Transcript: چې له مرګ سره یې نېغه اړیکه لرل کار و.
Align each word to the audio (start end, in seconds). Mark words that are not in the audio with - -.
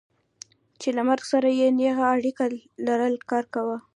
چې 0.79 0.89
له 0.95 1.01
مرګ 1.07 1.23
سره 1.31 1.49
یې 1.59 1.67
نېغه 1.79 2.05
اړیکه 2.15 2.45
لرل 2.87 3.15
کار 3.29 3.45
و. 3.67 3.69